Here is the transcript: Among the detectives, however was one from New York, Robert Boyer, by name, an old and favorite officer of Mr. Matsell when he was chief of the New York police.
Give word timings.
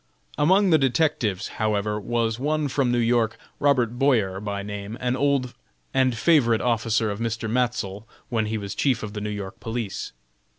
Among 0.35 0.71
the 0.71 0.79
detectives, 0.79 1.47
however 1.61 1.99
was 1.99 2.39
one 2.39 2.69
from 2.69 2.91
New 2.91 2.97
York, 2.97 3.37
Robert 3.59 3.99
Boyer, 3.99 4.39
by 4.39 4.63
name, 4.63 4.97
an 4.99 5.15
old 5.15 5.53
and 5.93 6.17
favorite 6.17 6.59
officer 6.59 7.11
of 7.11 7.19
Mr. 7.19 7.47
Matsell 7.47 8.05
when 8.27 8.47
he 8.47 8.57
was 8.57 8.73
chief 8.73 9.03
of 9.03 9.13
the 9.13 9.21
New 9.21 9.29
York 9.29 9.59
police. 9.59 10.11